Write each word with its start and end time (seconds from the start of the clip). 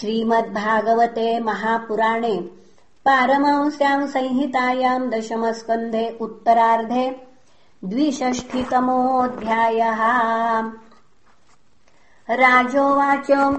श्रीमद्भागवते 0.00 1.40
महापुराणे 1.40 2.50
पारमांस्याम् 3.04 4.06
संहितायाम् 4.06 5.10
दशमस्कन्धे 5.10 6.18
उत्तरार्धे 6.20 7.26
द्विषष्ठितमोऽध्यायः। 7.84 10.00
राजोवाच 12.30 13.56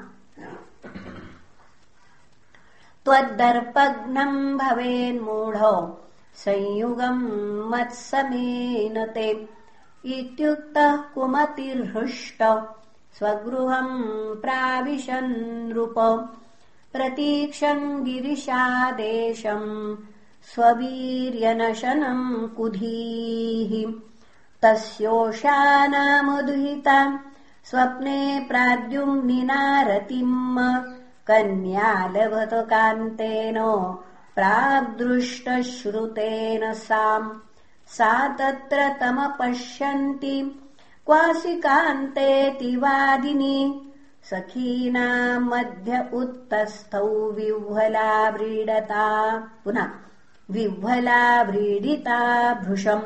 त्वद्दर्पघ्नम् 3.04 4.56
भवेन्मूढो 4.58 5.74
संयुगम् 6.44 7.22
मत्समेन 7.70 8.96
ते 9.14 9.26
इत्युक्तः 10.14 10.96
कुमतिर्हृष्ट। 10.96 12.62
स्वगृहम् 13.18 14.40
प्राविशन्नृप 14.40 15.94
प्रतीक्षम् 16.92 18.04
गिरिशादेशम् 18.04 19.96
स्ववीर्यनशनम् 20.54 22.48
कुधीः। 22.48 23.92
तस्योषानामदुहिता। 24.62 27.20
स्वप्ने 27.64 28.46
प्राद्युम्निनारतिम्। 28.48 30.82
कन्यालभत 31.26 32.50
कान्तेन 32.52 33.54
प्रादृष्टश्रुतेन 34.34 36.72
साम् 36.72 37.47
सा 37.88 38.36
तत्र 38.36 38.96
तमपश्यन्ति। 39.00 40.60
क्वासि 41.06 41.54
कान्तेति 41.54 42.76
वादिनी। 42.76 43.92
सखीनाम् 44.30 45.48
मध्य 45.48 46.08
उत्तस्थौ 46.12 47.30
विह्वला 47.30 48.30
व्रीडता। 48.30 49.42
पुनः 49.64 49.90
विह्वला 50.50 51.42
व्रीडिता 51.42 52.54
भृशम्। 52.54 53.02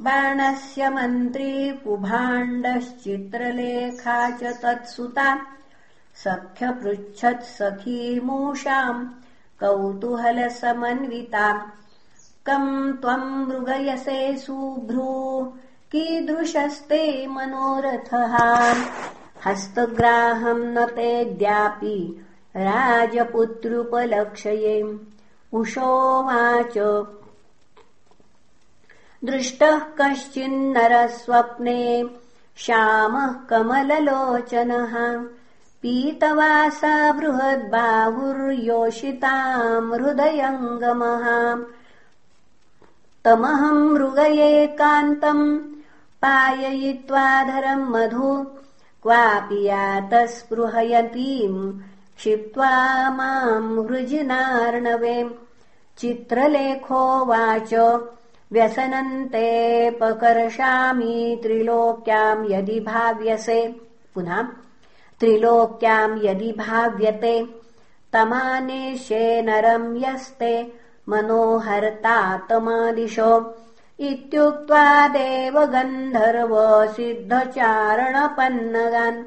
बाणस्य 0.00 0.90
मन्त्री 0.90 1.70
कुभाण्डश्चित्रलेखा 1.70 4.30
च 4.30 4.44
तत्सुता। 4.44 5.46
सख्यपृच्छत्सखीमूषाम् 6.14 9.08
कौतूहलसमन्विता 9.60 11.72
कम् 12.46 12.92
त्वम् 12.92 13.46
मृगयसे 13.46 14.38
सुभ्रू 14.38 15.52
कीदृशस्ते 15.92 17.26
मनोरथः। 17.26 18.36
हस्तग्राहम् 19.46 20.64
न 20.64 20.86
तेऽद्यापि 20.86 22.26
राजपुत्रुपलक्षये। 22.56 24.98
उषोवाच 25.52 27.06
दृष्टः 29.24 29.78
कश्चिन्नरस्वप्ने 29.78 32.10
श्यामः 32.56 33.26
कमललोचनः। 33.26 35.24
पीतवासा 35.82 37.12
बृहद्बाहुर्योषिताम् 37.12 39.94
हृदयङ्गमः 39.94 41.64
तमहम् 43.24 43.92
मृगये 43.92 44.66
कान्तम् 44.66 45.58
पाययित्वाधरम् 46.22 47.90
मधु 47.90 48.46
क्वापि 49.02 49.68
यातस्पृहयतीम् 49.68 51.72
क्षिप्त्वा 52.16 52.70
माम् 53.10 53.86
हृजिनार्णवे। 53.86 55.36
चित्रलेखोवाच 55.98 57.74
व्यसनन्तेऽपकर्षामि 58.52 61.40
त्रिलोक्याम् 61.42 62.52
यदि 62.52 62.80
भाव्यसे। 62.80 63.80
पुनः 64.14 64.48
त्रिलोक्याम् 65.20 66.24
यदि 66.24 66.52
भाव्यते 66.52 67.46
तमानेशे 68.12 69.42
नरम् 69.42 69.96
यस्ते 69.96 70.83
मनोहर्तातमादिशो। 71.08 73.30
इत्युक्त्वा 74.10 74.84
सिद्धचारणपन्नगान् 76.96 79.24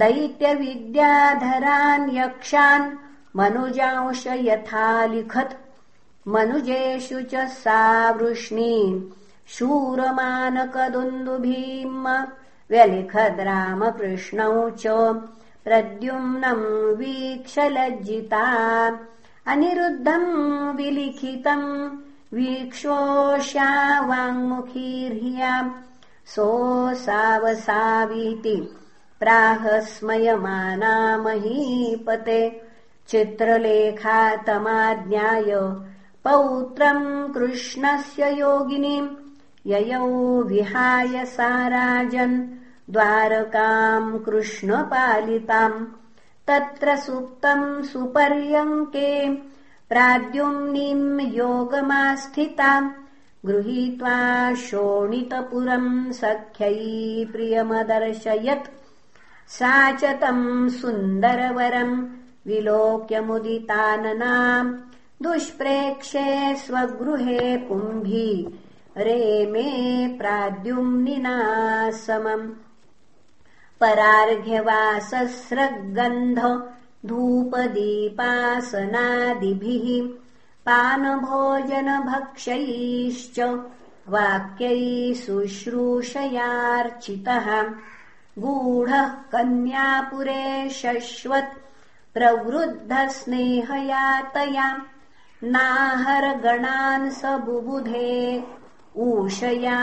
दैत्यविद्याधरान् 0.00 2.12
यक्षान् 2.16 2.94
मनुजांश 3.36 4.22
यथा 4.26 4.88
लिखत् 5.12 5.58
मनुजेषु 6.34 7.18
च 7.32 7.34
सा 7.62 7.80
वृष्णी 8.18 8.74
शूरमानकदुन्दुभीम् 9.54 12.06
व्यलिखद्रामकृष्णौ 12.70 14.56
च 14.70 14.82
प्रद्युम्नम् 15.64 16.66
वीक्षलज्जिता 16.98 18.46
अनिरुद्धम् 19.46 20.76
विलिखितम्। 20.76 21.90
वीक्षोष्या 22.34 24.00
वाङ्मुखीर्ह्या 24.00 25.74
सोऽसावसावीति 26.26 28.76
प्राहस्मयमाना 29.20 31.18
महीपते 31.18 32.62
चित्रलेखातमाज्ञाय 33.08 35.76
पौत्रम् 36.24 37.34
कृष्णस्य 37.34 38.38
योगिनीम्। 38.38 39.08
ययौ 39.66 40.42
विहाय 40.42 41.24
सा 41.24 41.68
राजन् 41.68 42.48
द्वारकाम् 42.90 44.18
कृष्णपालिताम् 44.18 45.86
तत्र 46.48 46.96
सुप्तम् 46.96 47.82
सुपर्यङ्के 47.82 49.34
प्राद्युम्निम् 49.90 51.20
योगमास्थिताम् 51.20 52.90
गृहीत्वा 53.46 54.54
शोणितपुरम् 54.54 56.12
सख्यै 56.12 57.28
प्रियमदर्शयत्। 57.32 58.70
सा 59.48 59.92
च 59.92 60.04
तम् 60.04 60.68
सुन्दरवरम् 60.68 62.06
विलोक्यमुदिताननाम् 62.46 64.76
दुष्प्रेक्षे 65.22 66.54
स्वगृहे 66.54 67.56
पुम्भी 67.56 68.58
रेमे 68.96 69.70
प्राद्युम्निना 70.18 71.40
समम् 71.90 72.65
परार्घ्यवासस्रगन्ध 73.80 76.38
धूपदीपासनादिभिः 77.08 77.76
पानभोजनभक्षैश्च 80.66 83.38
वाक्यैः 84.14 85.14
शुश्रूषयार्चितः 85.24 85.88
गूढः 88.44 89.08
कन्यापुरे 89.32 90.44
शश्वत् 90.80 91.60
प्रवृद्धस्नेहयातया 92.14 94.68
नाहरगणान् 95.54 97.14
स 97.18 97.20
बुबुधे 97.46 98.12
ऊषया 99.06 99.80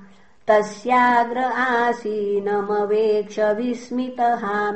तस्याग्र 0.47 1.39
आसीनमवेक्ष 1.39 3.39
विस्मितः। 3.39 4.73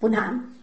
पुनः 0.00 0.53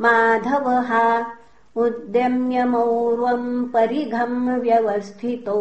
माधवः 0.04 0.90
उद्यम्यमौर्वम् 1.84 3.46
परिघम् 3.74 4.40
व्यवस्थितो 4.62 5.60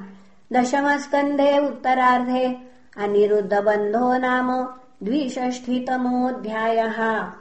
दशमस्कन्धे 0.53 1.67
उत्तरार्धे 1.67 2.57
अनिरुद्धबन्धो 2.97 4.17
नाम 4.17 4.67
द्विषष्ठितमोऽध्यायः। 5.03 7.31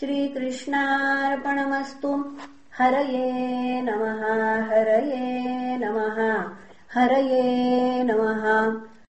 श्रीकृष्णार्पणमस्तु। 0.00 2.36
हरये 2.78 3.82
नमः 3.82 4.70
हरये 4.70 5.76
नमः 5.76 6.44
हरये 6.94 8.04
नमः 8.04 8.72